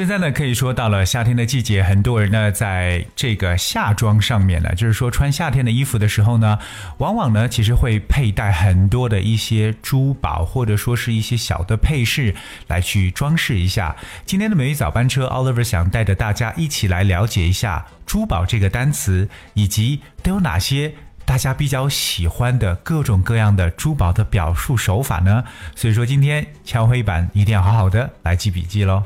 [0.00, 6.58] 现在呢，可以说到了夏天的季节，很多人呢在这个夏装上面呢，就是说穿夏天的衣服的时候呢，
[6.96, 12.34] 往往呢其实会佩戴很多的一些珠宝，或者说是一些小的配饰
[12.66, 13.94] 来去装饰一下。
[14.24, 20.94] 今天的美语早班车，Oliver 想带着大家一起来了解一下珠宝这个单词，以及都有哪些
[21.26, 25.44] 大家比较喜欢的各种各样的珠宝的表述手法呢？
[25.76, 29.02] 所以说今天敲黑板一定要好好的来记笔记喽。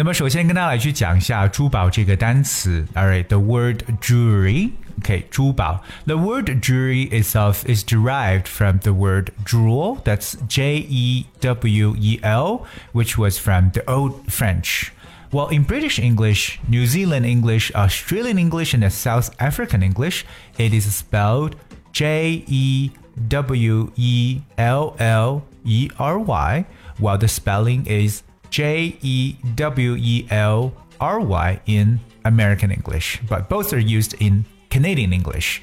[0.00, 2.86] 那么首先跟大家来去讲一下珠宝这个单词。
[2.94, 4.72] Alright, the word jewelry.
[5.02, 5.82] Okay, 珠宝.
[6.06, 9.98] The word jewelry itself is derived from the word jewel.
[10.04, 14.92] That's J E W E L, which was from the Old French.
[15.32, 20.24] Well, in British English, New Zealand English, Australian English, and South African English,
[20.56, 21.56] it is spelled
[21.92, 22.90] J E
[23.28, 26.66] W E L L E R Y,
[26.98, 33.48] while the spelling is J E W E L R Y in American English, but
[33.48, 35.58] both are used in Canadian English.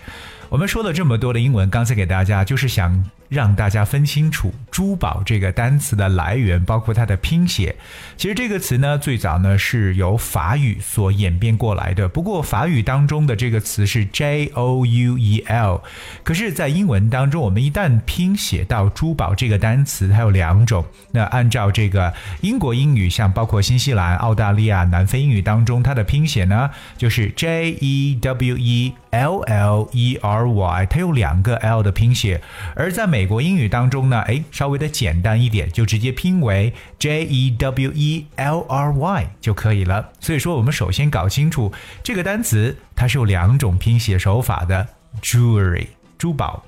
[0.50, 7.77] 我们说了这么多的英文，刚才给大家就是想 让大家分清楚“珠宝”这个单词的来源，包括它的拼写。
[8.17, 12.09] 其实这个词呢，最早呢是由法语所演变过来的。
[12.09, 15.83] 不过法语当中的这个词是 J O U E L，
[16.23, 20.85] 可是，在英文当中，我们一旦拼写到“珠宝”这个单词，它有两种。
[21.13, 32.41] 那按照这个英国英语，像包括新西兰、澳大利亚、南非英语当中，它的拼写呢就是 J E W E L L E R Y，它有两个 L 的拼写。
[32.75, 40.11] 而在美美国英语当中呢，哎，稍微的简单一点，就直接拼为 J E W E L R Y 就可以了。
[40.21, 41.73] 所以说，我们首先搞清楚
[42.05, 44.87] 这个单词，它是有两种拼写手法的
[45.21, 46.63] ，jewelry 珠宝。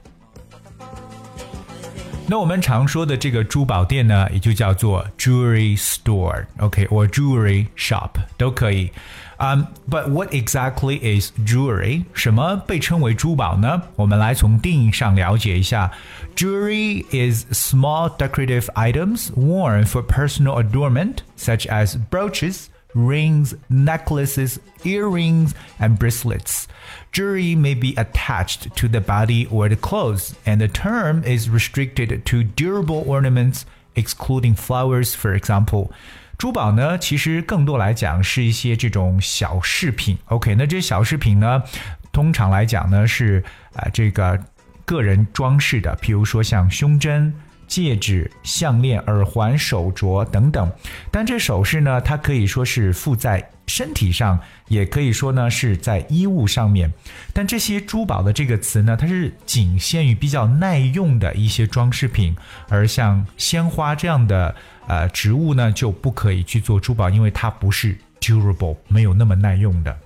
[2.29, 8.91] 那我们常说的这个珠宝店呢，也就叫做 jewelry store，OK，或 jewelry shop 都可以。
[9.37, 12.05] Um, but what exactly is jewelry？
[12.13, 13.81] 什么被称为珠宝呢？
[13.95, 15.91] 我们来从定义上了解一下。
[16.35, 25.97] Jewelry is small decorative items worn for personal adornment, such as brooches, rings, necklaces, earrings, and
[25.97, 26.67] bracelets.
[27.11, 32.23] Jewelry may be attached to the body or the clothes, and the term is restricted
[32.25, 33.65] to durable ornaments,
[33.95, 35.89] excluding flowers, for example.
[36.37, 40.17] 珠宝呢，其实更多来讲是一些这种小饰品。
[40.25, 41.63] OK，那这些小饰品呢，
[42.11, 43.43] 通常来讲呢是
[43.73, 44.37] 啊、呃、这个
[44.83, 47.33] 个人装饰的，譬如说像胸针、
[47.70, 50.70] 戒指、项链、耳环、手镯等等。
[51.10, 56.92] 但这首饰呢，它可以说是附在身体上，也可以说呢是在衣物上面。
[57.32, 62.36] 但这些珠宝的这个词呢，它是仅限于比较耐用的一些装饰品，
[62.68, 64.54] 而像鲜花这样的。
[64.88, 69.96] 呃，植物呢就不可以去做珠宝，因为它不是 durable，没有那么耐用的。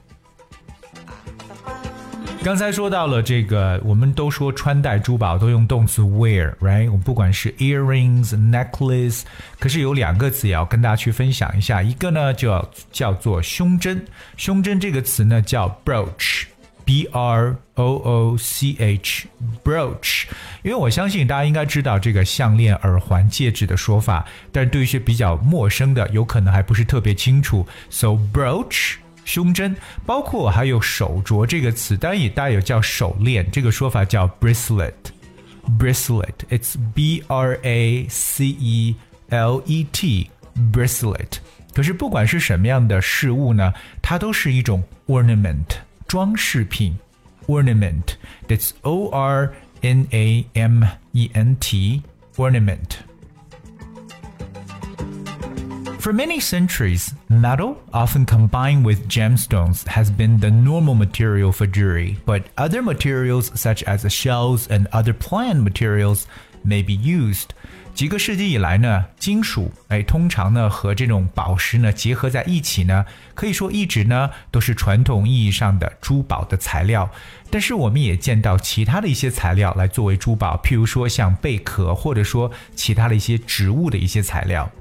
[2.44, 6.84] 刚才说到了这个，我们都说穿戴珠宝都用动词 wear，right？
[6.88, 9.22] 我们不管是 earrings、necklace，
[9.58, 14.04] 可是有两个词也要跟大家去分享一下，一个呢就要叫做胸针，
[14.36, 16.44] 胸针这个词呢叫 brooch。
[16.84, 19.26] B R O O C H
[19.64, 20.24] brooch，
[20.62, 24.22] 因为我相信大家应该知道这个项链、耳环、戒指的说法，
[24.52, 27.66] 但是对于一些比较陌生的，有可能还不是特别清楚。
[27.88, 29.76] So brooch 胸针，
[30.06, 34.92] 包括还有手镯这个词，当然也带有叫手链这个说法叫 bracelet。
[35.78, 38.94] bracelet，it's B R A C E
[39.30, 40.30] L E T
[40.72, 41.38] bracelet。
[41.72, 45.78] 可是不管是什么样的事物呢，它都是一种 ornament。
[46.06, 46.96] 装饰品
[47.46, 48.14] ornament.
[48.46, 52.02] That's O R N A M E N T
[52.36, 52.98] ornament.
[56.03, 62.17] For many centuries, metal, often combined with gemstones, has been the normal material for jewelry,
[62.25, 66.25] but other materials such as shells and other plant materials
[66.63, 67.49] may be used.
[67.93, 73.05] 几个世纪以来呢，金属哎，通常呢和这种宝石呢结合在一起呢，
[73.35, 77.09] 可以说一直呢都是传统意义上的珠宝的材料。
[77.51, 84.71] 但是我们也见到其他的一些材料来作为珠宝，譬如说像贝壳，或者说其他的一些植物的一些材料。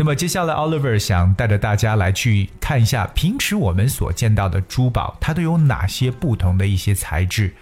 [0.00, 7.52] 那么接下来，Oliver 想带着大家来去看一下平时我们所见到的珠宝，它都有哪些不同的一些材质。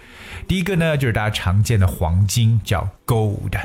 [0.47, 3.59] 第一个呢，就是大家常见的黄金，叫 gold。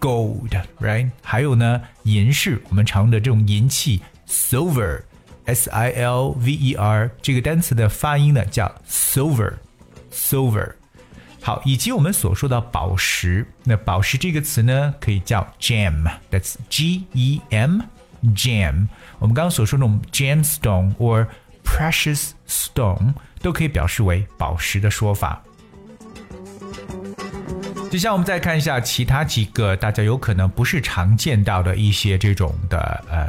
[0.00, 1.10] gold，right？
[1.22, 5.02] 还有呢，银饰，我们常用的这种银器，silver。
[5.44, 10.72] S I L V E R 这个单词的发音呢叫 silver，silver。
[11.42, 18.86] 好，以及我们所说的宝石，那宝石这个词呢可以叫 gem，that's G E M，gem。
[19.18, 21.26] 我们刚刚所说的那种 gemstone or
[21.64, 25.42] precious stone 都可以表示为宝石的说法。
[27.90, 33.28] 接下来我们再看一下其他几个大家有可能不是常见到的一些这种的呃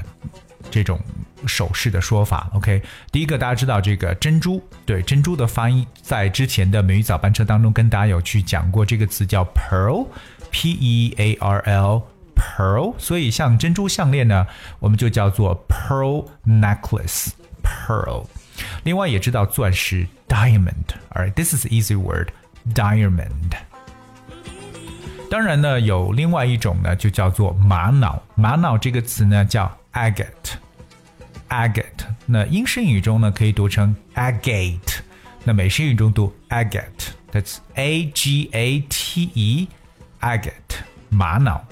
[0.69, 0.99] 这种
[1.47, 2.49] 首饰的说法。
[2.53, 2.81] OK，
[3.11, 12.93] 第一个大家知道这个珍珠，对珍珠的发音，在之前的美语早班车当中跟大家有去讲过，这个词叫 pearl，P E A R L，pearl。
[12.97, 14.45] 所以像珍珠项链呢，
[14.79, 18.25] 我们就叫做 pearl necklace，pearl。
[18.83, 23.57] 另外也知道钻石 diamond，alright，this is easy word，diamond。
[25.29, 28.21] 当然呢，有另外一种呢，就叫做玛瑙。
[28.35, 30.53] 玛瑙这个词呢叫 agate
[31.53, 32.05] agate，。
[32.25, 34.99] 那英式英语中呢可以读成 agate，
[35.43, 41.63] 那美式英语中读 agate，that's A G A T E，agate，玛瑙。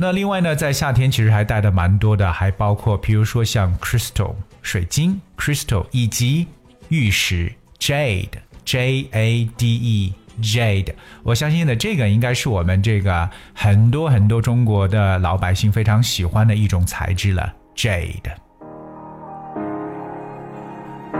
[0.00, 6.46] 那另外呢，在夏天其实还带的蛮多的，还包括比如说像 crystal 水晶 crystal，以及
[6.88, 8.28] 玉石 jade
[8.64, 10.14] J A D E。
[10.42, 18.43] Jade，我相信的这个应该是我们这个很多很多中国的老百姓非常喜欢的一种材质了，Jade。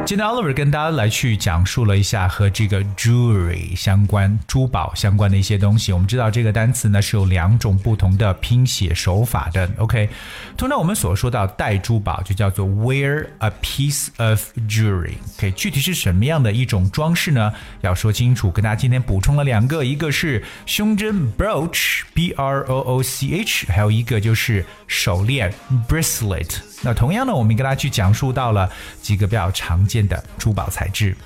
[0.07, 5.95] 今天 Oliver 跟大家来去讲述了一下和这个 jewelry 相关、珠宝相关的一些东西。
[5.95, 9.67] 我们知道这个单词呢是有两种不同的拼写手法的。
[9.79, 10.11] OK，
[10.59, 15.15] 通常我们所说到戴珠宝就叫做 wear a piece of jewelry。
[15.39, 17.51] OK，具体是什么样的一种装饰呢？
[17.81, 18.51] 要说清楚。
[18.51, 25.51] 跟大家今天补充了两个，一个是胸针 brooch，b r o o c h，还有一个就是手链
[25.89, 26.59] bracelet。
[26.87, 31.17] 那同样呢，我们跟大家去讲述到了几个比较常见件的珠宝材质，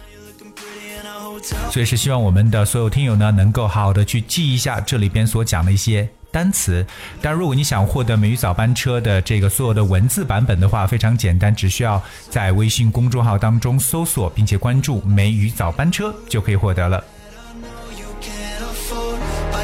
[1.70, 6.84] 所以是希望我们的所有听友呢，能够好好的去记一下这里边所讲的一些单词。
[7.22, 17.02] 但如果你想获得美语早班车的这个所有的文字版本的话，非常简单，只需要在微信公众号当中搜索并且关注“美语早班车”就可以获得了。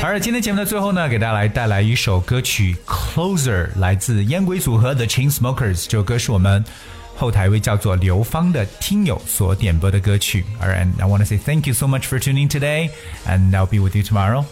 [0.06, 5.86] 而今天节目的最后呢，给大家来带来一首歌曲《Closer》，来自烟鬼组合 The Chainsmokers。
[5.88, 6.62] 这首歌是我们
[7.16, 10.44] 后台一位叫做刘芳的听友所点播的歌曲。
[10.60, 12.90] Alright, I want to say thank you so much for tuning today,
[13.26, 14.44] and I'll be with you tomorrow.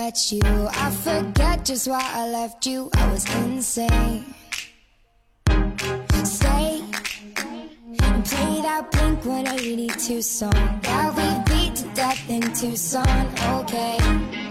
[0.00, 0.40] Met you.
[0.86, 2.88] I forget just why I left you.
[2.94, 4.34] I was insane.
[6.24, 6.82] Stay
[8.06, 13.26] and play that Blink 182 song that we beat to death in Tucson.
[13.58, 14.49] Okay.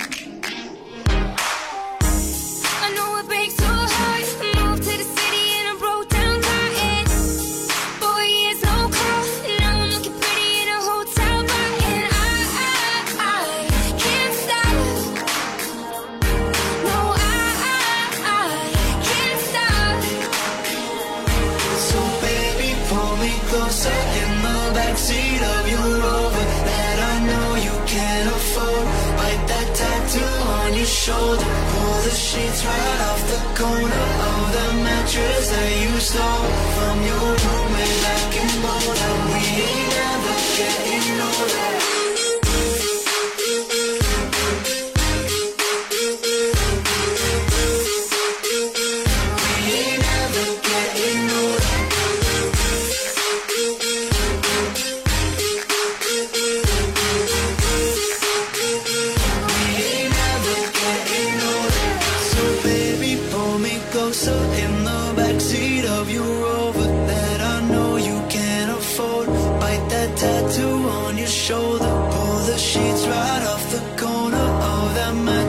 [30.99, 31.51] Shoulder.
[31.71, 37.38] Pull the sheets right off the corner Of the mattress that you stole From your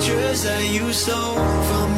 [0.08, 1.89] that you stole from